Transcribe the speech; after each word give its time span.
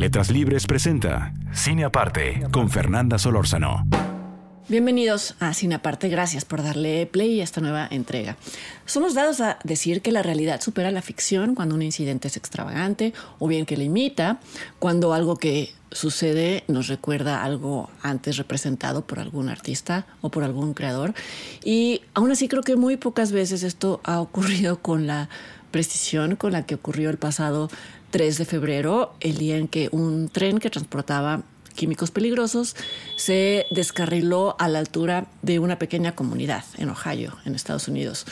Letras 0.00 0.30
Libres 0.30 0.66
presenta 0.66 1.34
Cine 1.52 1.84
Aparte 1.84 2.46
con 2.52 2.70
Fernanda 2.70 3.18
Solórzano. 3.18 3.86
Bienvenidos 4.66 5.34
a 5.40 5.52
Cine 5.52 5.74
Aparte, 5.74 6.08
gracias 6.08 6.46
por 6.46 6.62
darle 6.62 7.04
play 7.04 7.42
a 7.42 7.44
esta 7.44 7.60
nueva 7.60 7.86
entrega. 7.90 8.38
Somos 8.86 9.12
dados 9.12 9.42
a 9.42 9.58
decir 9.62 10.00
que 10.00 10.10
la 10.10 10.22
realidad 10.22 10.62
supera 10.62 10.90
la 10.90 11.02
ficción 11.02 11.54
cuando 11.54 11.74
un 11.74 11.82
incidente 11.82 12.28
es 12.28 12.38
extravagante 12.38 13.12
o 13.38 13.46
bien 13.46 13.66
que 13.66 13.76
la 13.76 13.84
imita, 13.84 14.40
cuando 14.78 15.12
algo 15.12 15.36
que 15.36 15.74
sucede 15.90 16.64
nos 16.66 16.88
recuerda 16.88 17.44
algo 17.44 17.90
antes 18.00 18.38
representado 18.38 19.06
por 19.06 19.18
algún 19.18 19.50
artista 19.50 20.06
o 20.22 20.30
por 20.30 20.44
algún 20.44 20.72
creador. 20.72 21.12
Y 21.62 22.00
aún 22.14 22.30
así 22.30 22.48
creo 22.48 22.62
que 22.62 22.76
muy 22.76 22.96
pocas 22.96 23.32
veces 23.32 23.62
esto 23.62 24.00
ha 24.04 24.18
ocurrido 24.22 24.80
con 24.80 25.06
la 25.06 25.28
precisión 25.70 26.36
con 26.36 26.52
la 26.52 26.66
que 26.66 26.74
ocurrió 26.74 27.10
el 27.10 27.18
pasado 27.18 27.70
3 28.10 28.38
de 28.38 28.44
febrero, 28.44 29.14
el 29.20 29.38
día 29.38 29.56
en 29.56 29.68
que 29.68 29.88
un 29.92 30.28
tren 30.28 30.58
que 30.58 30.70
transportaba 30.70 31.42
químicos 31.74 32.10
peligrosos 32.10 32.76
se 33.16 33.66
descarriló 33.70 34.56
a 34.58 34.68
la 34.68 34.80
altura 34.80 35.28
de 35.42 35.58
una 35.58 35.78
pequeña 35.78 36.14
comunidad 36.14 36.64
en 36.76 36.90
Ohio, 36.90 37.36
en 37.44 37.54
Estados 37.54 37.88
Unidos. 37.88 38.26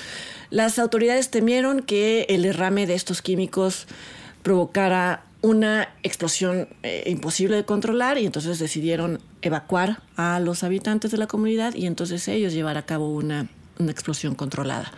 Las 0.50 0.78
autoridades 0.78 1.30
temieron 1.30 1.82
que 1.82 2.26
el 2.28 2.42
derrame 2.42 2.86
de 2.86 2.94
estos 2.94 3.22
químicos 3.22 3.86
provocara 4.42 5.24
una 5.40 5.88
explosión 6.02 6.68
eh, 6.82 7.04
imposible 7.06 7.56
de 7.56 7.64
controlar 7.64 8.18
y 8.18 8.26
entonces 8.26 8.58
decidieron 8.58 9.20
evacuar 9.40 10.02
a 10.16 10.40
los 10.40 10.64
habitantes 10.64 11.10
de 11.12 11.18
la 11.18 11.26
comunidad 11.28 11.74
y 11.74 11.86
entonces 11.86 12.26
ellos 12.28 12.52
llevar 12.52 12.76
a 12.76 12.84
cabo 12.84 13.14
una, 13.14 13.48
una 13.78 13.92
explosión 13.92 14.34
controlada. 14.34 14.92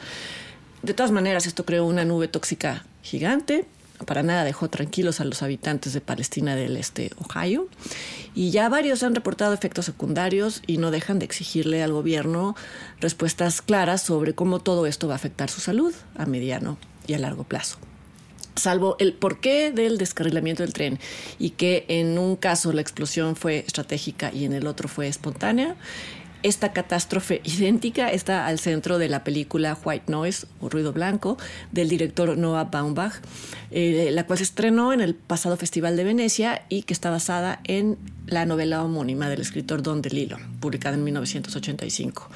De 0.83 0.95
todas 0.95 1.13
maneras, 1.13 1.47
esto 1.47 1.67
creó 1.67 1.85
una 1.85 2.07
nube 2.07 2.27
tóxica 2.27 2.87
gigante, 3.03 3.67
para 4.05 4.23
nada 4.23 4.45
dejó 4.45 4.69
tranquilos 4.69 5.21
a 5.21 5.25
los 5.25 5.43
habitantes 5.43 5.93
de 5.93 6.01
Palestina 6.01 6.57
del 6.57 6.77
Este, 6.77 7.11
Ohio, 7.19 7.69
y 8.35 8.51
ya 8.51 8.69
varios 8.69 9.03
han 9.03 9.15
reportado 9.15 9.55
efectos 9.55 9.85
secundarios 9.85 10.63
y 10.67 10.79
no 10.79 10.91
dejan 10.91 11.19
de 11.19 11.25
exigirle 11.25 11.83
al 11.83 11.93
gobierno 11.93 12.57
respuestas 13.01 13.63
claras 13.63 14.03
sobre 14.03 14.35
cómo 14.35 14.61
todo 14.61 14.87
esto 14.87 15.09
va 15.09 15.15
a 15.15 15.17
afectar 15.17 15.51
su 15.51 15.61
salud 15.61 15.95
a 16.17 16.27
mediano 16.27 16.79
y 17.07 17.15
a 17.15 17.19
largo 17.19 17.45
plazo 17.45 17.79
salvo 18.57 18.97
el 18.99 19.15
porqué 19.15 19.73
del 19.73 19.99
descarrilamiento 19.99 20.63
del 20.63 20.73
tren 20.73 20.99
y 21.39 21.51
que 21.51 21.85
en 21.89 22.19
un 22.19 22.37
caso 22.37 22.73
la 22.73 22.81
explosión 22.81 23.35
fue 23.35 23.59
estratégica 23.59 24.31
y 24.33 24.45
en 24.45 24.53
el 24.53 24.67
otro 24.67 24.89
fue 24.89 25.09
espontánea. 25.09 25.77
Esta 26.43 26.73
catástrofe 26.73 27.43
idéntica 27.45 28.11
está 28.11 28.47
al 28.47 28.59
centro 28.59 28.99
de 28.99 29.09
la 29.09 29.25
película 29.25 29.77
White 29.85 30.11
Noise 30.11 30.47
o 30.61 30.69
Ruido 30.69 30.93
Blanco 30.93 31.37
del 31.71 31.89
director 31.89 32.37
Noah 32.37 32.65
Baumbach, 32.65 33.15
eh, 33.71 34.11
la 34.13 34.25
cual 34.25 34.39
se 34.39 34.45
estrenó 34.45 34.93
en 34.93 35.01
el 35.01 35.15
pasado 35.15 35.57
Festival 35.57 35.97
de 35.97 36.05
Venecia 36.05 36.63
y 36.69 36.83
que 36.83 36.95
está 36.95 37.11
basada 37.11 37.61
en 37.65 37.99
la 38.27 38.47
novela 38.47 38.83
homónima 38.83 39.29
del 39.29 39.41
escritor 39.41 39.83
Don 39.83 40.03
DeLillo, 40.03 40.39
publicada 40.61 40.97
en 40.97 41.05
1985. 41.05 42.31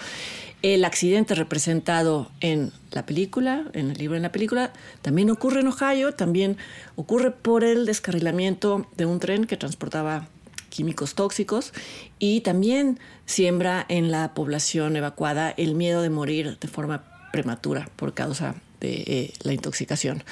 El 0.62 0.84
accidente 0.86 1.34
representado 1.34 2.30
en 2.40 2.72
la 2.90 3.04
película, 3.04 3.66
en 3.74 3.90
el 3.90 3.98
libro 3.98 4.16
en 4.16 4.22
la 4.22 4.32
película, 4.32 4.72
también 5.02 5.30
ocurre 5.30 5.60
en 5.60 5.68
Ohio, 5.68 6.14
también 6.14 6.56
ocurre 6.96 7.32
por 7.32 7.64
el 7.64 7.84
descarrilamiento 7.84 8.86
de 8.96 9.04
un 9.04 9.18
tren 9.18 9.44
que 9.44 9.58
transportaba 9.58 10.28
químicos 10.74 11.14
tóxicos 11.14 11.72
y 12.18 12.40
también 12.40 12.98
siembra 13.26 13.86
en 13.88 14.10
la 14.10 14.34
población 14.34 14.96
evacuada 14.96 15.54
el 15.56 15.74
miedo 15.74 16.02
de 16.02 16.10
morir 16.10 16.58
de 16.58 16.68
forma 16.68 17.04
prematura 17.32 17.88
por 17.96 18.12
causa 18.12 18.56
de 18.80 19.04
eh, 19.06 19.32
la 19.42 19.52
intoxicación. 19.52 20.24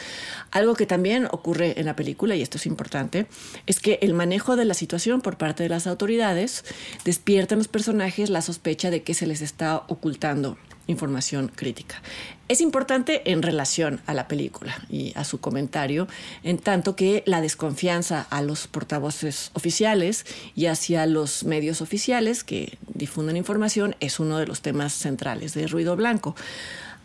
Algo 0.50 0.74
que 0.74 0.84
también 0.84 1.26
ocurre 1.30 1.80
en 1.80 1.86
la 1.86 1.96
película, 1.96 2.36
y 2.36 2.42
esto 2.42 2.58
es 2.58 2.66
importante, 2.66 3.26
es 3.66 3.80
que 3.80 3.98
el 4.02 4.14
manejo 4.14 4.56
de 4.56 4.64
la 4.64 4.74
situación 4.74 5.20
por 5.20 5.38
parte 5.38 5.62
de 5.62 5.68
las 5.68 5.86
autoridades 5.86 6.64
despierta 7.04 7.54
en 7.54 7.60
los 7.60 7.68
personajes 7.68 8.28
la 8.28 8.42
sospecha 8.42 8.90
de 8.90 9.02
que 9.02 9.14
se 9.14 9.26
les 9.26 9.40
está 9.40 9.84
ocultando 9.88 10.58
información 10.92 11.48
crítica. 11.48 12.00
Es 12.48 12.60
importante 12.60 13.32
en 13.32 13.42
relación 13.42 14.00
a 14.06 14.14
la 14.14 14.28
película 14.28 14.74
y 14.88 15.12
a 15.16 15.24
su 15.24 15.40
comentario, 15.40 16.06
en 16.42 16.58
tanto 16.58 16.94
que 16.94 17.22
la 17.26 17.40
desconfianza 17.40 18.26
a 18.30 18.42
los 18.42 18.68
portavoces 18.68 19.50
oficiales 19.54 20.24
y 20.54 20.66
hacia 20.66 21.06
los 21.06 21.44
medios 21.44 21.80
oficiales 21.80 22.44
que 22.44 22.78
difunden 22.94 23.36
información 23.36 23.96
es 24.00 24.20
uno 24.20 24.38
de 24.38 24.46
los 24.46 24.60
temas 24.60 24.92
centrales 24.92 25.54
de 25.54 25.66
Ruido 25.66 25.96
Blanco 25.96 26.36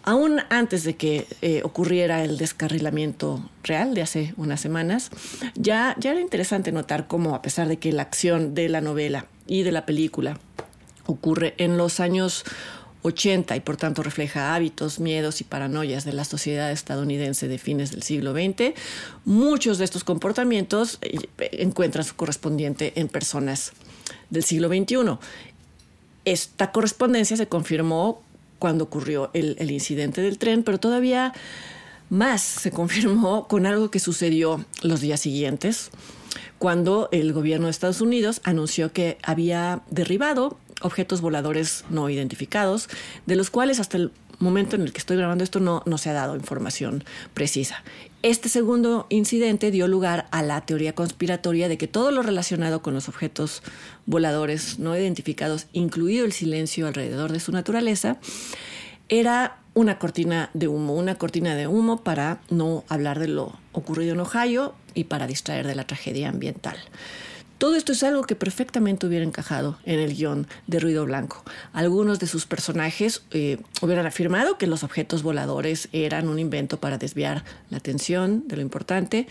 aún 0.07 0.39
antes 0.49 0.85
de 0.85 0.95
que 0.95 1.27
eh, 1.41 1.61
ocurriera 1.65 2.23
el 2.23 2.37
descarrilamiento 2.37 3.49
real 3.61 3.93
de 3.93 4.01
hace 4.01 4.33
unas 4.37 4.61
semanas, 4.61 5.11
ya, 5.55 5.97
ya 5.99 6.11
era 6.11 6.21
interesante 6.21 6.71
notar 6.71 7.07
cómo, 7.07 7.35
a 7.35 7.41
pesar 7.41 7.67
de 7.67 7.77
que 7.77 7.91
la 7.91 8.03
acción 8.03 8.53
de 8.53 8.69
la 8.69 8.79
novela 8.79 9.25
y 9.47 9.63
de 9.63 9.73
la 9.73 9.85
película 9.85 10.39
ocurre 11.07 11.55
en 11.57 11.77
los 11.77 11.99
años 11.99 12.45
80 13.07 13.55
y 13.55 13.59
por 13.59 13.77
tanto 13.77 14.03
refleja 14.03 14.55
hábitos, 14.55 14.99
miedos 14.99 15.41
y 15.41 15.43
paranoias 15.43 16.05
de 16.05 16.13
la 16.13 16.25
sociedad 16.25 16.71
estadounidense 16.71 17.47
de 17.47 17.57
fines 17.57 17.91
del 17.91 18.03
siglo 18.03 18.33
XX, 18.33 18.73
muchos 19.25 19.77
de 19.77 19.85
estos 19.85 20.03
comportamientos 20.03 20.99
eh, 21.01 21.17
encuentran 21.53 22.05
su 22.05 22.15
correspondiente 22.15 22.93
en 22.95 23.07
personas 23.07 23.73
del 24.29 24.43
siglo 24.43 24.67
XXI. 24.67 25.17
Esta 26.25 26.71
correspondencia 26.71 27.37
se 27.37 27.47
confirmó 27.47 28.21
cuando 28.59 28.85
ocurrió 28.85 29.29
el, 29.33 29.71
incidente 29.71 30.21
del 30.21 30.37
tren, 30.37 30.63
pero 30.63 30.79
todavía 30.79 31.33
más 32.09 32.41
se 32.41 32.71
confirmó 32.71 33.47
con 33.47 33.65
algo 33.65 33.91
que 33.91 33.99
sucedió 33.99 34.65
los 34.81 35.01
días 35.01 35.21
siguientes, 35.21 35.91
cuando 36.57 37.09
el 37.11 37.33
gobierno 37.33 37.67
de 37.67 37.71
Estados 37.71 38.01
Unidos 38.01 38.41
anunció 38.43 38.91
que 38.91 39.17
había 39.23 39.81
derribado 39.89 40.57
objetos 40.81 41.21
voladores 41.21 41.85
no 41.89 42.09
identificados, 42.09 42.89
de 43.25 43.35
los 43.35 43.49
cuales 43.49 43.79
hasta 43.79 43.97
el 43.97 44.11
momento 44.39 44.75
en 44.75 44.83
el 44.83 44.93
que 44.93 44.99
estoy 44.99 45.17
grabando 45.17 45.43
esto 45.43 45.59
no, 45.59 45.81
no 45.85 45.97
se 45.97 46.09
ha 46.09 46.13
dado 46.13 46.35
información 46.35 47.03
precisa. 47.33 47.83
Este 48.21 48.49
segundo 48.49 49.07
incidente 49.09 49.71
dio 49.71 49.87
lugar 49.87 50.27
a 50.31 50.43
la 50.43 50.61
teoría 50.61 50.93
conspiratoria 50.93 51.67
de 51.67 51.77
que 51.77 51.87
todo 51.87 52.11
lo 52.11 52.21
relacionado 52.21 52.81
con 52.81 52.93
los 52.93 53.09
objetos 53.09 53.63
voladores 54.05 54.79
no 54.79 54.95
identificados, 54.95 55.67
incluido 55.73 56.25
el 56.25 56.33
silencio 56.33 56.87
alrededor 56.87 57.31
de 57.31 57.39
su 57.39 57.51
naturaleza, 57.51 58.17
era 59.09 59.59
una 59.73 59.99
cortina 59.99 60.49
de 60.53 60.67
humo, 60.67 60.95
una 60.95 61.15
cortina 61.15 61.55
de 61.55 61.67
humo 61.67 62.03
para 62.03 62.41
no 62.49 62.83
hablar 62.89 63.19
de 63.19 63.27
lo 63.27 63.57
ocurrido 63.71 64.13
en 64.13 64.19
Ohio 64.19 64.73
y 64.93 65.05
para 65.05 65.27
distraer 65.27 65.67
de 65.67 65.75
la 65.75 65.85
tragedia 65.85 66.29
ambiental. 66.29 66.77
Todo 67.57 67.75
esto 67.75 67.91
es 67.91 68.03
algo 68.03 68.23
que 68.23 68.35
perfectamente 68.35 69.07
hubiera 69.07 69.25
encajado 69.25 69.79
en 69.83 69.99
el 69.99 70.15
guion 70.15 70.47
de 70.67 70.79
Ruido 70.79 71.05
Blanco. 71.05 71.43
Algunos 71.73 72.19
de 72.19 72.27
sus 72.27 72.45
personajes 72.45 73.23
eh, 73.31 73.57
hubieran 73.81 74.05
afirmado 74.05 74.59
que 74.59 74.67
los 74.67 74.83
objetos 74.83 75.23
voladores 75.23 75.89
eran 75.91 76.29
un 76.29 76.37
invento 76.37 76.79
para 76.79 76.99
desviar 76.99 77.43
la 77.71 77.77
atención 77.77 78.47
de 78.47 78.57
lo 78.57 78.61
importante. 78.61 79.27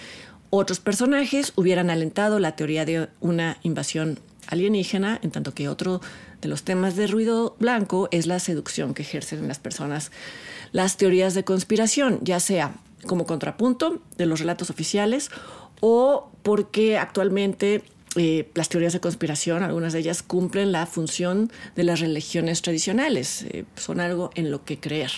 Otros 0.51 0.81
personajes 0.81 1.53
hubieran 1.55 1.89
alentado 1.89 2.41
la 2.41 2.57
teoría 2.57 2.85
de 2.85 3.09
una 3.21 3.59
invasión 3.63 4.19
alienígena, 4.49 5.21
en 5.23 5.31
tanto 5.31 5.55
que 5.55 5.69
otro 5.69 6.01
de 6.41 6.49
los 6.49 6.65
temas 6.65 6.97
de 6.97 7.07
Ruido 7.07 7.55
Blanco 7.61 8.09
es 8.11 8.27
la 8.27 8.41
seducción 8.41 8.95
que 8.95 9.03
ejercen 9.03 9.41
en 9.41 9.49
las 9.49 9.59
personas 9.61 10.11
las 10.73 10.97
teorías 10.97 11.35
de 11.35 11.45
conspiración, 11.45 12.19
ya 12.23 12.41
sea 12.41 12.75
como 13.07 13.25
contrapunto 13.25 14.01
de 14.19 14.27
los 14.27 14.41
relatos 14.41 14.71
oficiales 14.71 15.31
o 15.81 16.31
porque 16.43 16.99
actualmente 16.99 17.83
eh, 18.17 18.51
las 18.55 18.69
teorías 18.69 18.93
de 18.93 19.01
conspiración, 19.01 19.63
algunas 19.63 19.93
de 19.93 20.01
ellas 20.01 20.23
cumplen 20.23 20.73
la 20.73 20.87
función 20.87 21.51
de 21.75 21.85
las 21.85 22.01
religiones 22.01 22.63
tradicionales, 22.63 23.45
eh, 23.51 23.65
son 23.77 24.01
algo 24.01 24.31
en 24.35 24.51
lo 24.51 24.65
que 24.65 24.79
creer. 24.79 25.13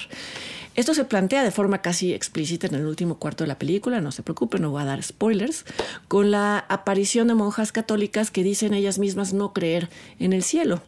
Esto 0.75 0.95
se 0.95 1.05
plantea 1.05 1.43
de 1.43 1.51
forma 1.51 1.83
casi 1.83 2.15
explícita 2.15 2.69
en 2.69 2.77
el 2.77 2.87
último 2.87 3.19
cuarto 3.19 3.43
de 3.43 3.49
la 3.49 3.59
película, 3.59 4.01
no 4.01 4.13
se 4.13 4.23
preocupen, 4.23 4.63
no 4.63 4.71
voy 4.71 4.83
a 4.83 4.85
dar 4.85 5.03
spoilers, 5.03 5.65
con 6.07 6.31
la 6.31 6.65
aparición 6.69 7.27
de 7.27 7.35
monjas 7.35 7.73
católicas 7.73 8.31
que 8.31 8.45
dicen 8.45 8.75
ellas 8.75 8.99
mismas 9.01 9.33
no 9.33 9.53
creer 9.53 9.91
en 10.21 10.33
el 10.33 10.45
cielo. 10.45 10.83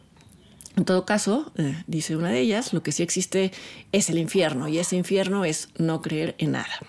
En 0.77 0.85
todo 0.85 1.05
caso, 1.05 1.51
eh, 1.57 1.83
dice 1.87 2.15
una 2.15 2.29
de 2.29 2.39
ellas, 2.39 2.71
lo 2.71 2.81
que 2.83 2.93
sí 2.93 3.03
existe 3.03 3.51
es 3.91 4.09
el 4.09 4.17
infierno 4.17 4.69
y 4.69 4.79
ese 4.79 4.95
infierno 4.95 5.43
es 5.43 5.67
no 5.77 6.01
creer 6.01 6.35
en 6.37 6.53
nada. 6.53 6.79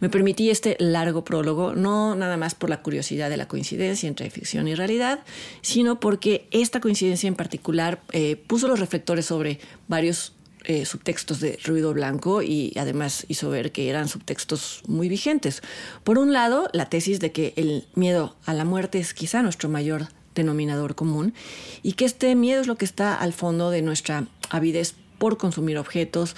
Me 0.00 0.08
permití 0.08 0.50
este 0.50 0.76
largo 0.78 1.24
prólogo, 1.24 1.74
no 1.74 2.14
nada 2.14 2.36
más 2.36 2.54
por 2.54 2.70
la 2.70 2.82
curiosidad 2.82 3.30
de 3.30 3.36
la 3.36 3.48
coincidencia 3.48 4.08
entre 4.08 4.30
ficción 4.30 4.66
y 4.66 4.74
realidad, 4.74 5.20
sino 5.60 6.00
porque 6.00 6.48
esta 6.50 6.80
coincidencia 6.80 7.28
en 7.28 7.36
particular 7.36 8.00
eh, 8.12 8.36
puso 8.36 8.66
los 8.66 8.80
reflectores 8.80 9.26
sobre 9.26 9.60
varios 9.88 10.34
eh, 10.64 10.84
subtextos 10.84 11.40
de 11.40 11.58
ruido 11.64 11.94
blanco 11.94 12.42
y 12.42 12.74
además 12.76 13.24
hizo 13.28 13.48
ver 13.48 13.72
que 13.72 13.88
eran 13.88 14.08
subtextos 14.08 14.82
muy 14.86 15.08
vigentes. 15.08 15.62
Por 16.04 16.18
un 16.18 16.34
lado, 16.34 16.68
la 16.74 16.90
tesis 16.90 17.18
de 17.18 17.32
que 17.32 17.54
el 17.56 17.86
miedo 17.94 18.36
a 18.44 18.52
la 18.52 18.66
muerte 18.66 18.98
es 18.98 19.14
quizá 19.14 19.42
nuestro 19.42 19.70
mayor 19.70 20.08
denominador 20.34 20.94
común 20.94 21.34
y 21.82 21.94
que 21.94 22.04
este 22.04 22.34
miedo 22.34 22.60
es 22.60 22.66
lo 22.66 22.76
que 22.76 22.84
está 22.84 23.14
al 23.14 23.32
fondo 23.32 23.70
de 23.70 23.82
nuestra 23.82 24.26
avidez 24.50 24.94
por 25.18 25.38
consumir 25.38 25.78
objetos, 25.78 26.36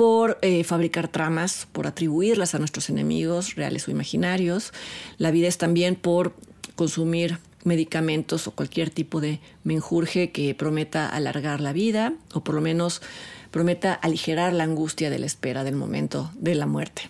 por 0.00 0.38
eh, 0.40 0.64
fabricar 0.64 1.08
tramas, 1.08 1.68
por 1.72 1.86
atribuirlas 1.86 2.54
a 2.54 2.58
nuestros 2.58 2.88
enemigos, 2.88 3.54
reales 3.54 3.86
o 3.86 3.90
imaginarios. 3.90 4.72
La 5.18 5.28
avidez 5.28 5.58
también 5.58 5.94
por 5.94 6.34
consumir 6.74 7.36
medicamentos 7.64 8.46
o 8.46 8.52
cualquier 8.52 8.88
tipo 8.88 9.20
de 9.20 9.40
menjurje 9.62 10.30
que 10.30 10.54
prometa 10.54 11.06
alargar 11.06 11.60
la 11.60 11.74
vida 11.74 12.14
o 12.32 12.42
por 12.42 12.54
lo 12.54 12.62
menos 12.62 13.02
prometa 13.50 13.92
aligerar 13.92 14.54
la 14.54 14.64
angustia 14.64 15.10
de 15.10 15.18
la 15.18 15.26
espera 15.26 15.64
del 15.64 15.76
momento 15.76 16.30
de 16.34 16.54
la 16.54 16.64
muerte. 16.64 17.02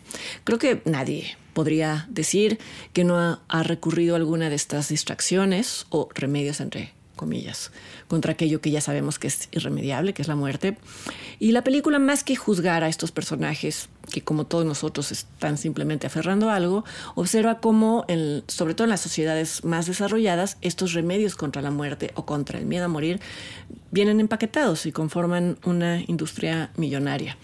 Creo 0.43 0.59
que 0.59 0.83
nadie 0.85 1.37
podría 1.53 2.09
decir 2.11 2.59
que 2.93 3.05
no 3.05 3.41
ha, 3.47 3.63
recurrido 3.63 4.15
a 4.15 4.19
alguna 4.19 4.51
de 4.51 4.57
estas 4.57 4.89
distracciones 4.89 5.87
o 5.91 6.09
remedios 6.13 6.61
entre 6.61 6.93
comillas, 7.21 7.71
contra 8.09 8.33
aquello 8.33 8.63
que 8.63 8.71
ya 8.71 8.81
sabemos 8.81 9.19
que 9.19 9.27
es 9.27 9.51
irremediable, 9.53 10.15
que 10.15 10.23
es 10.23 10.29
la 10.29 10.37
muerte. 10.37 10.79
Y 11.39 11.53
la 11.53 11.63
película, 11.63 11.99
más 11.99 12.25
que 12.25 12.35
juzgar 12.35 12.83
a 12.83 12.89
estos 12.89 13.13
personajes 13.13 13.91
que 14.11 14.23
como 14.23 14.47
todos 14.47 14.65
nosotros 14.65 15.13
están 15.13 15.59
simplemente 15.59 16.07
aferrando 16.07 16.49
algo, 16.51 16.85
observa 17.15 17.61
cómo, 17.61 18.05
sobre 18.49 18.75
todo 18.75 18.85
en 18.85 18.91
las 18.91 19.03
sociedades 19.03 19.63
más 19.65 19.87
desarrolladas, 19.87 20.57
estos 20.63 20.95
remedios 20.95 21.37
contra 21.37 21.61
la 21.63 21.71
muerte 21.71 22.11
o 22.15 22.25
contra 22.25 22.59
el 22.59 22.65
miedo 22.65 22.87
a 22.87 22.89
morir 22.89 23.21
vienen 23.93 24.21
empaquetados 24.21 24.87
y 24.87 24.93
conforman 24.93 25.59
una 25.65 26.01
industria 26.07 26.71
millonaria. 26.77 27.37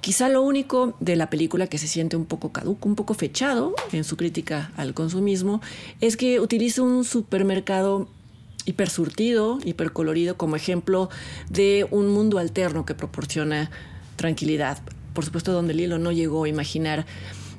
Quizá 0.00 0.28
lo 0.28 0.42
único 0.42 0.96
de 1.00 1.16
la 1.16 1.30
película 1.30 1.68
que 1.68 1.78
se 1.78 1.88
siente 1.88 2.16
un 2.16 2.26
poco 2.26 2.52
caduco, 2.52 2.88
un 2.88 2.96
poco 2.96 3.14
fechado 3.14 3.74
en 3.92 4.04
su 4.04 4.16
crítica 4.16 4.72
al 4.76 4.94
consumismo, 4.94 5.60
es 6.00 6.16
que 6.16 6.40
utiliza 6.40 6.82
un 6.82 7.04
supermercado 7.04 8.08
hipersurtido, 8.66 9.58
hipercolorido 9.64 10.36
como 10.36 10.56
ejemplo 10.56 11.10
de 11.48 11.86
un 11.90 12.08
mundo 12.08 12.38
alterno 12.38 12.84
que 12.84 12.94
proporciona 12.94 13.70
tranquilidad. 14.16 14.78
Por 15.14 15.24
supuesto, 15.24 15.52
donde 15.52 15.74
Lilo 15.74 15.98
no 15.98 16.12
llegó 16.12 16.44
a 16.44 16.48
imaginar 16.48 17.06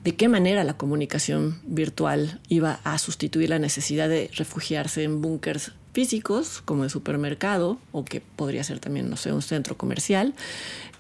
de 0.03 0.15
qué 0.15 0.27
manera 0.27 0.63
la 0.63 0.77
comunicación 0.77 1.59
virtual 1.63 2.39
iba 2.47 2.79
a 2.83 2.97
sustituir 2.97 3.49
la 3.49 3.59
necesidad 3.59 4.09
de 4.09 4.31
refugiarse 4.33 5.03
en 5.03 5.21
búnkers 5.21 5.73
físicos, 5.93 6.61
como 6.63 6.83
el 6.83 6.89
supermercado, 6.89 7.77
o 7.91 8.05
que 8.05 8.21
podría 8.21 8.63
ser 8.63 8.79
también, 8.79 9.09
no 9.09 9.17
sé, 9.17 9.31
un 9.31 9.41
centro 9.41 9.77
comercial, 9.77 10.33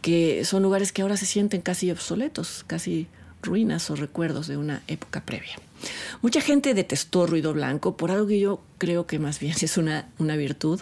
que 0.01 0.45
son 0.45 0.63
lugares 0.63 0.91
que 0.91 1.01
ahora 1.01 1.17
se 1.17 1.25
sienten 1.25 1.61
casi 1.61 1.89
obsoletos, 1.91 2.63
casi 2.67 3.07
ruinas 3.41 3.89
o 3.89 3.95
recuerdos 3.95 4.47
de 4.47 4.57
una 4.57 4.81
época 4.87 5.25
previa. 5.25 5.59
Mucha 6.21 6.41
gente 6.41 6.73
detestó 6.73 7.25
Ruido 7.25 7.53
Blanco 7.53 7.97
por 7.97 8.11
algo 8.11 8.27
que 8.27 8.39
yo 8.39 8.61
creo 8.77 9.07
que 9.07 9.19
más 9.19 9.39
bien 9.39 9.55
es 9.61 9.77
una, 9.77 10.09
una 10.19 10.35
virtud, 10.35 10.81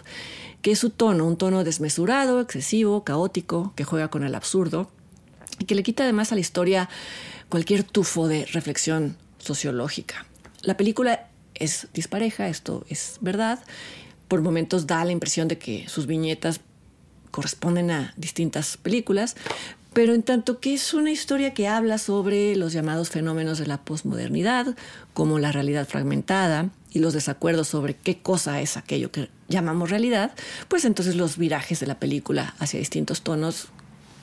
que 0.62 0.72
es 0.72 0.78
su 0.78 0.90
tono, 0.90 1.26
un 1.26 1.36
tono 1.36 1.64
desmesurado, 1.64 2.40
excesivo, 2.40 3.04
caótico, 3.04 3.72
que 3.76 3.84
juega 3.84 4.08
con 4.08 4.24
el 4.24 4.34
absurdo 4.34 4.90
y 5.58 5.64
que 5.64 5.74
le 5.74 5.82
quita 5.82 6.04
además 6.04 6.32
a 6.32 6.34
la 6.34 6.40
historia 6.40 6.88
cualquier 7.48 7.82
tufo 7.82 8.28
de 8.28 8.46
reflexión 8.46 9.16
sociológica. 9.38 10.26
La 10.62 10.76
película 10.76 11.28
es 11.54 11.88
dispareja, 11.94 12.48
esto 12.48 12.84
es 12.88 13.18
verdad. 13.20 13.62
Por 14.28 14.42
momentos 14.42 14.86
da 14.86 15.04
la 15.04 15.12
impresión 15.12 15.48
de 15.48 15.58
que 15.58 15.88
sus 15.88 16.06
viñetas 16.06 16.60
corresponden 17.30 17.90
a 17.90 18.14
distintas 18.16 18.76
películas, 18.76 19.36
pero 19.92 20.14
en 20.14 20.22
tanto 20.22 20.60
que 20.60 20.74
es 20.74 20.94
una 20.94 21.10
historia 21.10 21.52
que 21.52 21.66
habla 21.66 21.98
sobre 21.98 22.54
los 22.56 22.72
llamados 22.72 23.10
fenómenos 23.10 23.58
de 23.58 23.66
la 23.66 23.78
posmodernidad, 23.78 24.76
como 25.14 25.38
la 25.38 25.52
realidad 25.52 25.86
fragmentada 25.88 26.70
y 26.92 27.00
los 27.00 27.12
desacuerdos 27.12 27.68
sobre 27.68 27.94
qué 27.94 28.18
cosa 28.18 28.60
es 28.60 28.76
aquello 28.76 29.10
que 29.10 29.30
llamamos 29.48 29.90
realidad, 29.90 30.32
pues 30.68 30.84
entonces 30.84 31.16
los 31.16 31.38
virajes 31.38 31.80
de 31.80 31.86
la 31.86 31.98
película 31.98 32.54
hacia 32.58 32.78
distintos 32.78 33.22
tonos 33.22 33.68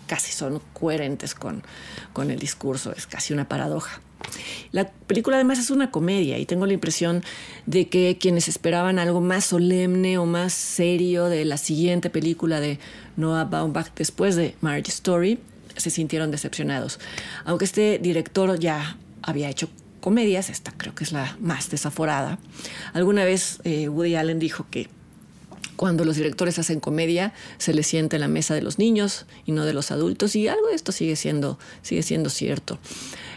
casi 0.07 0.31
son 0.31 0.61
coherentes 0.73 1.35
con, 1.35 1.63
con 2.13 2.31
el 2.31 2.39
discurso, 2.39 2.93
es 2.95 3.07
casi 3.07 3.33
una 3.33 3.49
paradoja. 3.49 3.99
La 4.71 4.89
película 4.89 5.35
además 5.35 5.59
es 5.59 5.69
una 5.69 5.91
comedia 5.91 6.37
y 6.37 6.45
tengo 6.45 6.65
la 6.65 6.73
impresión 6.73 7.23
de 7.65 7.87
que 7.87 8.17
quienes 8.19 8.47
esperaban 8.47 8.99
algo 8.99 9.21
más 9.21 9.45
solemne 9.45 10.17
o 10.17 10.25
más 10.25 10.53
serio 10.53 11.25
de 11.25 11.45
la 11.45 11.57
siguiente 11.57 12.09
película 12.09 12.59
de 12.59 12.79
Noah 13.15 13.45
Baumbach 13.45 13.93
después 13.95 14.35
de 14.35 14.55
Marriage 14.61 14.91
Story 14.91 15.39
se 15.77 15.89
sintieron 15.89 16.31
decepcionados. 16.31 16.99
Aunque 17.45 17.65
este 17.65 17.99
director 17.99 18.59
ya 18.59 18.97
había 19.21 19.49
hecho 19.49 19.69
comedias, 19.99 20.49
esta 20.49 20.71
creo 20.71 20.95
que 20.95 21.03
es 21.03 21.11
la 21.11 21.37
más 21.39 21.69
desaforada. 21.69 22.39
Alguna 22.93 23.25
vez 23.25 23.59
eh, 23.63 23.89
Woody 23.89 24.15
Allen 24.15 24.39
dijo 24.39 24.67
que 24.69 24.89
cuando 25.77 26.03
los 26.03 26.17
directores 26.17 26.59
hacen 26.59 26.79
comedia 26.79 27.33
se 27.59 27.73
les 27.73 27.87
sienta 27.87 28.17
en 28.17 28.21
la 28.21 28.27
mesa 28.27 28.55
de 28.55 28.61
los 28.61 28.79
niños 28.79 29.25
y 29.45 29.53
no 29.53 29.63
de 29.63 29.73
los 29.73 29.91
adultos 29.91 30.35
y 30.35 30.47
algo 30.47 30.67
de 30.67 30.75
esto 30.75 30.91
sigue 30.91 31.15
siendo, 31.15 31.57
sigue 31.83 32.03
siendo 32.03 32.29
cierto. 32.29 32.79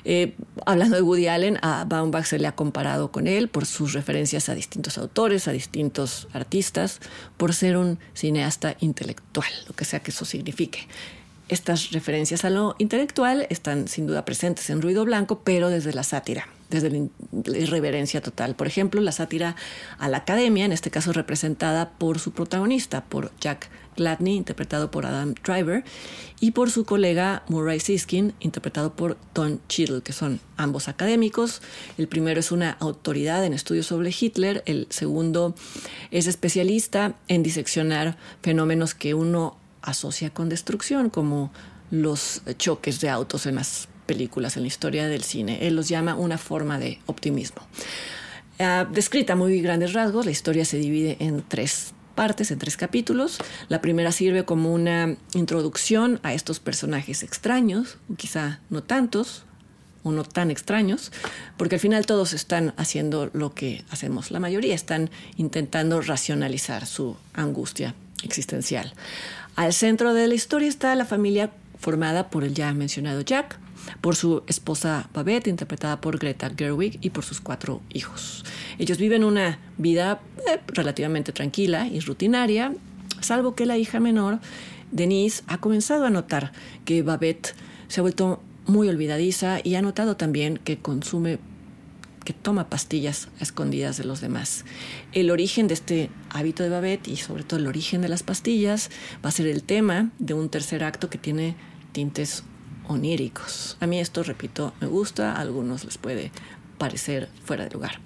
Eh, 0.04 0.34
hablando 0.64 0.96
de 0.96 1.02
Woody 1.02 1.28
Allen, 1.28 1.58
a 1.62 1.84
Baumbach 1.84 2.24
se 2.24 2.38
le 2.38 2.48
ha 2.48 2.52
comparado 2.52 3.12
con 3.12 3.26
él 3.26 3.48
por 3.48 3.66
sus 3.66 3.92
referencias 3.92 4.48
a 4.48 4.54
distintos 4.54 4.96
autores, 4.96 5.46
a 5.46 5.52
distintos 5.52 6.28
artistas, 6.32 7.00
por 7.36 7.54
ser 7.54 7.76
un 7.76 7.98
cineasta 8.14 8.74
intelectual, 8.80 9.50
lo 9.68 9.74
que 9.74 9.84
sea 9.84 10.00
que 10.00 10.10
eso 10.10 10.24
signifique. 10.24 10.88
Estas 11.50 11.90
referencias 11.90 12.44
a 12.44 12.50
lo 12.50 12.76
intelectual 12.78 13.48
están 13.50 13.88
sin 13.88 14.06
duda 14.06 14.24
presentes 14.24 14.70
en 14.70 14.80
Ruido 14.80 15.04
Blanco, 15.04 15.40
pero 15.40 15.68
desde 15.68 15.92
la 15.92 16.04
sátira, 16.04 16.46
desde 16.68 16.90
la 16.90 17.58
irreverencia 17.58 18.20
total. 18.20 18.54
Por 18.54 18.68
ejemplo, 18.68 19.00
la 19.00 19.10
sátira 19.10 19.56
a 19.98 20.08
la 20.08 20.18
academia, 20.18 20.64
en 20.64 20.70
este 20.70 20.92
caso 20.92 21.12
representada 21.12 21.90
por 21.90 22.20
su 22.20 22.30
protagonista, 22.30 23.04
por 23.04 23.32
Jack 23.40 23.68
Gladney, 23.96 24.36
interpretado 24.36 24.92
por 24.92 25.06
Adam 25.06 25.34
Driver, 25.44 25.82
y 26.38 26.52
por 26.52 26.70
su 26.70 26.84
colega 26.84 27.42
Murray 27.48 27.80
Siskin, 27.80 28.32
interpretado 28.38 28.94
por 28.94 29.16
Tom 29.32 29.58
Cheadle, 29.68 30.02
que 30.02 30.12
son 30.12 30.38
ambos 30.56 30.86
académicos. 30.86 31.62
El 31.98 32.06
primero 32.06 32.38
es 32.38 32.52
una 32.52 32.76
autoridad 32.78 33.44
en 33.44 33.54
estudios 33.54 33.86
sobre 33.86 34.14
Hitler, 34.18 34.62
el 34.66 34.86
segundo 34.90 35.56
es 36.12 36.28
especialista 36.28 37.16
en 37.26 37.42
diseccionar 37.42 38.16
fenómenos 38.40 38.94
que 38.94 39.14
uno 39.14 39.59
asocia 39.82 40.30
con 40.30 40.48
destrucción, 40.48 41.10
como 41.10 41.52
los 41.90 42.42
choques 42.58 43.00
de 43.00 43.08
autos 43.08 43.46
en 43.46 43.56
las 43.56 43.88
películas, 44.06 44.56
en 44.56 44.62
la 44.62 44.68
historia 44.68 45.08
del 45.08 45.22
cine. 45.22 45.66
Él 45.66 45.76
los 45.76 45.88
llama 45.88 46.14
una 46.14 46.38
forma 46.38 46.78
de 46.78 47.00
optimismo. 47.06 47.62
Ah, 48.58 48.86
descrita 48.90 49.36
muy 49.36 49.60
grandes 49.62 49.92
rasgos, 49.92 50.26
la 50.26 50.32
historia 50.32 50.64
se 50.64 50.78
divide 50.78 51.16
en 51.20 51.42
tres 51.46 51.94
partes, 52.14 52.50
en 52.50 52.58
tres 52.58 52.76
capítulos. 52.76 53.38
La 53.68 53.80
primera 53.80 54.12
sirve 54.12 54.44
como 54.44 54.74
una 54.74 55.16
introducción 55.34 56.20
a 56.22 56.34
estos 56.34 56.60
personajes 56.60 57.22
extraños, 57.22 57.98
quizá 58.16 58.60
no 58.68 58.82
tantos, 58.82 59.44
o 60.02 60.12
no 60.12 60.24
tan 60.24 60.50
extraños, 60.50 61.12
porque 61.56 61.76
al 61.76 61.80
final 61.80 62.06
todos 62.06 62.32
están 62.32 62.74
haciendo 62.76 63.30
lo 63.32 63.54
que 63.54 63.84
hacemos. 63.90 64.30
La 64.30 64.40
mayoría 64.40 64.74
están 64.74 65.10
intentando 65.36 66.00
racionalizar 66.00 66.86
su 66.86 67.16
angustia 67.34 67.94
existencial. 68.22 68.92
Al 69.60 69.74
centro 69.74 70.14
de 70.14 70.26
la 70.26 70.32
historia 70.32 70.70
está 70.70 70.94
la 70.94 71.04
familia 71.04 71.50
formada 71.78 72.30
por 72.30 72.44
el 72.44 72.54
ya 72.54 72.72
mencionado 72.72 73.20
Jack, 73.20 73.58
por 74.00 74.16
su 74.16 74.42
esposa 74.46 75.10
Babette, 75.12 75.50
interpretada 75.50 76.00
por 76.00 76.18
Greta 76.18 76.50
Gerwig, 76.56 76.96
y 77.02 77.10
por 77.10 77.24
sus 77.24 77.42
cuatro 77.42 77.82
hijos. 77.92 78.42
Ellos 78.78 78.96
viven 78.96 79.22
una 79.22 79.58
vida 79.76 80.22
eh, 80.48 80.60
relativamente 80.68 81.32
tranquila 81.32 81.86
y 81.86 82.00
rutinaria, 82.00 82.72
salvo 83.20 83.54
que 83.54 83.66
la 83.66 83.76
hija 83.76 84.00
menor, 84.00 84.38
Denise, 84.92 85.42
ha 85.46 85.58
comenzado 85.58 86.06
a 86.06 86.10
notar 86.10 86.52
que 86.86 87.02
Babette 87.02 87.54
se 87.88 88.00
ha 88.00 88.02
vuelto 88.02 88.40
muy 88.64 88.88
olvidadiza 88.88 89.58
y 89.62 89.74
ha 89.74 89.82
notado 89.82 90.16
también 90.16 90.56
que 90.56 90.78
consume 90.78 91.38
que 92.24 92.32
toma 92.32 92.68
pastillas 92.68 93.28
escondidas 93.40 93.96
de 93.96 94.04
los 94.04 94.20
demás. 94.20 94.64
El 95.12 95.30
origen 95.30 95.68
de 95.68 95.74
este 95.74 96.10
hábito 96.30 96.62
de 96.62 96.68
Babette 96.68 97.08
y 97.08 97.16
sobre 97.16 97.44
todo 97.44 97.58
el 97.58 97.66
origen 97.66 98.02
de 98.02 98.08
las 98.08 98.22
pastillas 98.22 98.90
va 99.24 99.30
a 99.30 99.32
ser 99.32 99.46
el 99.46 99.62
tema 99.62 100.10
de 100.18 100.34
un 100.34 100.48
tercer 100.48 100.84
acto 100.84 101.10
que 101.10 101.18
tiene 101.18 101.56
tintes 101.92 102.44
oníricos. 102.88 103.76
A 103.80 103.86
mí 103.86 103.98
esto, 103.98 104.22
repito, 104.22 104.74
me 104.80 104.86
gusta, 104.86 105.32
a 105.32 105.40
algunos 105.40 105.84
les 105.84 105.98
puede 105.98 106.32
parecer 106.78 107.28
fuera 107.44 107.64
de 107.64 107.70
lugar. 107.70 108.00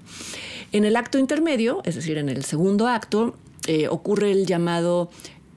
En 0.73 0.85
el 0.85 0.97
acto 0.97 1.19
intermedio, 1.19 1.81
es 1.85 1.95
decir, 1.95 2.19
en 2.19 2.29
el 2.29 2.45
segundo 2.45 2.89
acto, 2.89 3.37
eh, 3.67 3.89
ocurre 3.89 4.33
el 4.33 4.47
llamado 4.47 5.11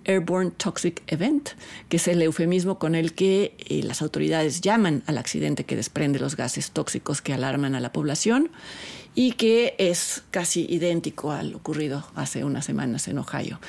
Airborne 0.08 0.52
Toxic 0.52 1.04
Event, 1.08 1.50
que 1.90 1.98
es 1.98 2.08
el 2.08 2.22
eufemismo 2.22 2.80
con 2.80 2.96
el 2.96 3.14
que 3.14 3.56
eh, 3.60 3.84
las 3.84 4.02
autoridades 4.02 4.62
llaman 4.62 5.04
al 5.06 5.18
accidente 5.18 5.66
que 5.66 5.76
desprende 5.76 6.20
los 6.20 6.36
gases 6.36 6.72
tóxicos 6.72 7.22
que 7.22 7.34
alarman 7.34 7.76
a 7.76 7.80
la 7.80 7.92
población 7.92 8.50
y 9.14 9.34
que 9.34 9.76
es 9.78 10.24
casi 10.32 10.66
idéntico 10.70 11.32
al 11.32 11.56
ocurrido 11.56 12.08
hace 12.16 12.44
unas 12.44 12.66
semanas 12.66 13.08
en 13.08 13.18
Ohio. 13.18 13.60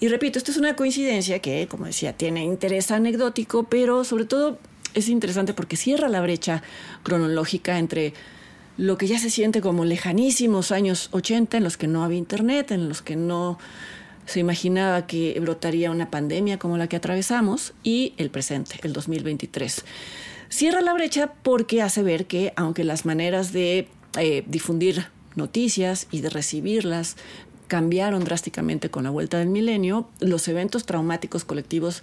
Y 0.00 0.08
repito, 0.08 0.38
esto 0.38 0.50
es 0.50 0.56
una 0.56 0.76
coincidencia 0.76 1.38
que, 1.38 1.68
como 1.68 1.86
decía, 1.86 2.12
tiene 2.16 2.44
interés 2.44 2.90
anecdótico, 2.90 3.64
pero 3.64 4.04
sobre 4.04 4.24
todo 4.24 4.58
es 4.94 5.08
interesante 5.08 5.54
porque 5.54 5.76
cierra 5.76 6.08
la 6.08 6.20
brecha 6.20 6.62
cronológica 7.02 7.78
entre 7.78 8.14
lo 8.76 8.98
que 8.98 9.06
ya 9.06 9.18
se 9.18 9.30
siente 9.30 9.60
como 9.60 9.84
lejanísimos 9.84 10.72
años 10.72 11.08
80 11.12 11.56
en 11.56 11.64
los 11.64 11.76
que 11.76 11.86
no 11.86 12.04
había 12.04 12.18
internet, 12.18 12.72
en 12.72 12.88
los 12.88 13.00
que 13.02 13.16
no 13.16 13.58
se 14.26 14.40
imaginaba 14.40 15.06
que 15.06 15.38
brotaría 15.40 15.90
una 15.90 16.10
pandemia 16.10 16.58
como 16.58 16.76
la 16.76 16.88
que 16.88 16.96
atravesamos 16.96 17.72
y 17.82 18.12
el 18.18 18.30
presente, 18.30 18.78
el 18.82 18.92
2023. 18.92 19.84
Cierra 20.48 20.80
la 20.80 20.92
brecha 20.92 21.32
porque 21.42 21.82
hace 21.82 22.02
ver 22.02 22.26
que 22.26 22.52
aunque 22.56 22.84
las 22.84 23.06
maneras 23.06 23.52
de 23.52 23.88
eh, 24.18 24.44
difundir 24.46 25.06
noticias 25.34 26.08
y 26.10 26.20
de 26.20 26.30
recibirlas 26.30 27.16
cambiaron 27.68 28.24
drásticamente 28.24 28.90
con 28.90 29.04
la 29.04 29.10
vuelta 29.10 29.38
del 29.38 29.48
milenio, 29.48 30.08
los 30.20 30.46
eventos 30.46 30.86
traumáticos 30.86 31.44
colectivos 31.44 32.02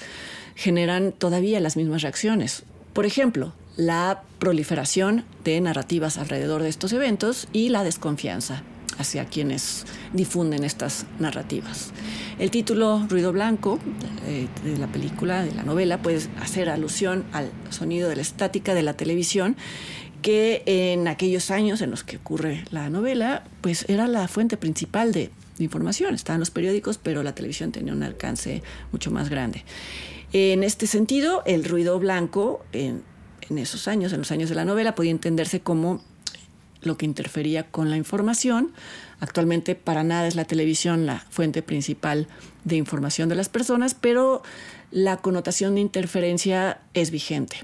generan 0.56 1.14
todavía 1.14 1.60
las 1.62 1.78
mismas 1.78 2.02
reacciones. 2.02 2.64
Por 2.92 3.06
ejemplo, 3.06 3.54
la 3.78 4.24
proliferación 4.40 5.26
de 5.44 5.60
narrativas 5.62 6.18
alrededor 6.18 6.62
de 6.62 6.70
estos 6.70 6.92
eventos 6.94 7.48
y 7.54 7.70
la 7.70 7.84
desconfianza 7.84 8.64
hacia 8.98 9.26
quienes 9.26 9.86
difunden 10.14 10.64
estas 10.64 11.06
narrativas. 11.20 11.92
El 12.40 12.52
título 12.52 13.06
Ruido 13.10 13.32
Blanco 13.32 13.80
eh, 14.26 14.48
de 14.64 14.78
la 14.78 14.88
película, 14.88 15.44
de 15.44 15.54
la 15.54 15.64
novela, 15.64 16.02
puede 16.02 16.20
hacer 16.42 16.70
alusión 16.70 17.26
al 17.32 17.52
sonido 17.70 18.10
de 18.10 18.16
la 18.16 18.22
estática 18.22 18.74
de 18.74 18.84
la 18.84 18.94
televisión 18.94 19.56
que 20.24 20.64
en 20.66 21.08
aquellos 21.08 21.52
años 21.52 21.82
en 21.82 21.92
los 21.92 22.04
que 22.04 22.18
ocurre 22.18 22.64
la 22.72 22.90
novela, 22.90 23.44
pues 23.62 23.86
era 23.90 24.08
la 24.08 24.28
fuente 24.28 24.58
principal 24.58 25.12
de, 25.12 25.30
información. 25.60 26.16
Estaban 26.16 26.40
los 26.40 26.50
periódicos, 26.50 26.98
pero 26.98 27.22
la 27.22 27.36
televisión 27.36 27.72
tenía 27.72 27.94
un 27.94 28.02
alcance 28.02 28.64
mucho 28.92 29.12
más 29.12 29.30
grande. 29.30 29.64
En 30.32 30.64
este 30.64 30.88
sentido, 30.88 31.44
el 31.46 31.64
ruido 31.64 32.00
blanco 32.00 32.66
en, 32.72 33.04
esos 33.56 33.88
años, 33.88 34.14
en 34.14 34.20
los 34.20 34.32
años 34.32 34.50
de 34.50 34.56
la 34.56 34.66
novela, 34.66 34.96
podía 34.96 35.12
entenderse 35.12 35.60
como 35.60 36.02
lo 36.86 36.98
que 36.98 37.06
interfería 37.06 37.64
con 37.64 37.90
la 37.90 37.98
información. 37.98 38.72
Actualmente 39.20 39.76
para 39.76 40.04
nada 40.04 40.28
es 40.28 40.36
la 40.36 40.46
televisión 40.46 41.06
la 41.06 41.26
fuente 41.30 41.62
principal 41.62 42.28
de 42.64 42.76
información 42.76 43.30
de 43.30 43.36
las 43.36 43.50
personas, 43.50 43.94
pero 43.94 44.44
la 44.92 45.18
connotación 45.18 45.76
de 45.76 45.82
interferencia 45.82 46.80
es 46.94 47.12
vigente. 47.12 47.58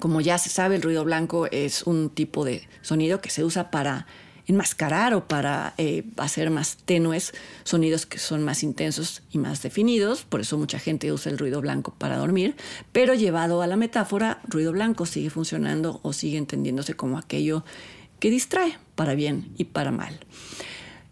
Como 0.00 0.20
ya 0.20 0.38
se 0.38 0.48
sabe, 0.48 0.76
el 0.76 0.82
ruido 0.82 1.04
blanco 1.04 1.46
es 1.50 1.82
un 1.82 2.10
tipo 2.10 2.44
de 2.44 2.66
sonido 2.82 3.20
que 3.20 3.30
se 3.30 3.44
usa 3.44 3.70
para 3.70 4.06
enmascarar 4.48 5.12
o 5.12 5.28
para 5.28 5.74
eh, 5.76 6.04
hacer 6.16 6.50
más 6.50 6.78
tenues 6.78 7.34
sonidos 7.64 8.06
que 8.06 8.18
son 8.18 8.42
más 8.42 8.62
intensos 8.62 9.22
y 9.30 9.38
más 9.38 9.62
definidos. 9.62 10.24
Por 10.24 10.40
eso 10.40 10.56
mucha 10.56 10.78
gente 10.78 11.12
usa 11.12 11.30
el 11.30 11.38
ruido 11.38 11.60
blanco 11.60 11.94
para 11.96 12.16
dormir. 12.16 12.56
Pero 12.90 13.12
llevado 13.14 13.60
a 13.60 13.66
la 13.66 13.76
metáfora, 13.76 14.40
ruido 14.44 14.72
blanco 14.72 15.04
sigue 15.04 15.30
funcionando 15.30 16.00
o 16.02 16.14
sigue 16.14 16.38
entendiéndose 16.38 16.94
como 16.94 17.18
aquello 17.18 17.62
que 18.18 18.30
distrae 18.30 18.78
para 18.94 19.14
bien 19.14 19.52
y 19.56 19.64
para 19.64 19.90
mal. 19.90 20.18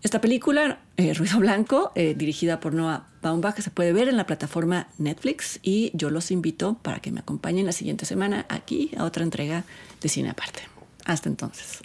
Esta 0.02 0.20
película, 0.20 0.78
eh, 0.96 1.14
Ruido 1.14 1.40
Blanco, 1.40 1.90
eh, 1.94 2.14
dirigida 2.16 2.60
por 2.60 2.74
Noah 2.74 3.08
Baumbach, 3.22 3.58
se 3.58 3.70
puede 3.70 3.92
ver 3.92 4.08
en 4.08 4.16
la 4.16 4.26
plataforma 4.26 4.88
Netflix 4.98 5.58
y 5.62 5.90
yo 5.94 6.10
los 6.10 6.30
invito 6.30 6.78
para 6.82 7.00
que 7.00 7.10
me 7.10 7.20
acompañen 7.20 7.66
la 7.66 7.72
siguiente 7.72 8.06
semana 8.06 8.46
aquí 8.48 8.92
a 8.96 9.04
otra 9.04 9.24
entrega 9.24 9.64
de 10.00 10.08
Cine 10.08 10.30
Aparte. 10.30 10.62
Hasta 11.04 11.28
entonces. 11.28 11.80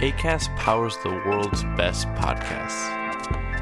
ACAST 0.00 0.48
powers 0.56 0.96
the 1.02 1.10
world's 1.26 1.62
best 1.76 2.08
podcasts. 2.14 2.88